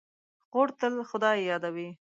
[0.49, 1.87] خور تل خدای یادوي.